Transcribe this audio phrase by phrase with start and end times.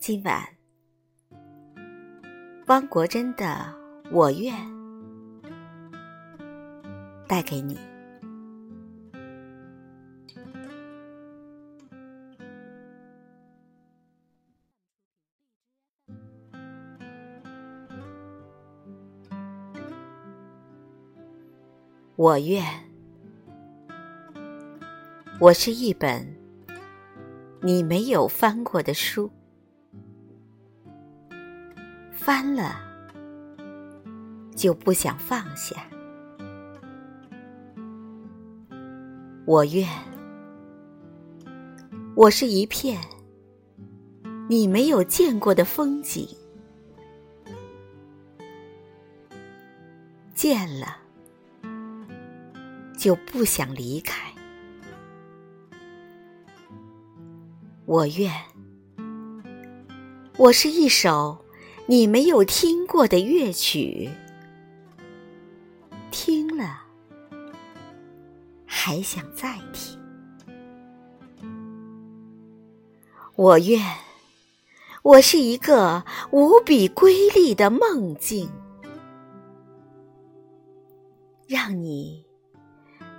[0.00, 0.42] 今晚，
[2.68, 3.44] 汪国真的
[4.10, 4.54] 《我愿》
[7.28, 7.78] 带给你。
[22.16, 22.64] 我愿，
[25.38, 26.26] 我是一本
[27.60, 29.30] 你没有翻过的书，
[32.30, 32.80] 翻了
[34.54, 35.84] 就不想放下。
[39.44, 39.84] 我愿，
[42.14, 43.00] 我是一片
[44.48, 46.28] 你没有见过的风景，
[50.32, 50.98] 见了。
[52.96, 54.32] 就不想离开。
[57.86, 58.32] 我愿，
[60.36, 61.44] 我是一首
[61.90, 64.08] 你没有听过的乐曲，
[66.12, 66.82] 听了
[68.64, 69.98] 还想再听。
[73.34, 73.84] 我愿，
[75.02, 78.48] 我是一个无比瑰丽的梦境，
[81.48, 82.24] 让你。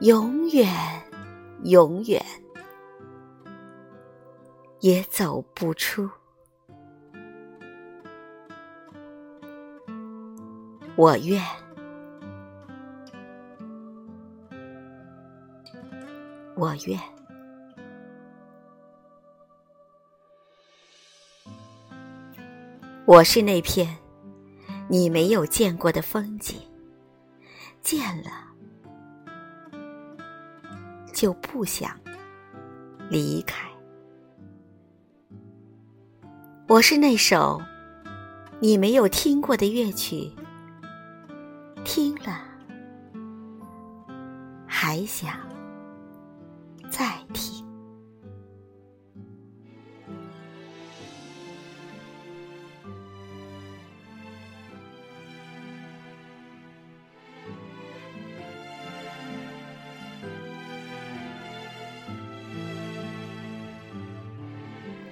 [0.00, 0.68] 永远，
[1.62, 2.20] 永远
[4.80, 6.10] 也走不出。
[10.96, 11.42] 我愿，
[16.54, 16.98] 我愿，
[23.04, 23.94] 我是那片
[24.88, 26.58] 你没有见过的风景，
[27.82, 28.30] 见了。
[31.12, 31.98] 就不想
[33.08, 33.66] 离开。
[36.68, 37.58] 我是那首
[38.60, 40.30] 你没有听过的乐曲，
[44.86, 45.32] 还想
[46.88, 47.66] 再听。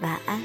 [0.00, 0.42] 晚安，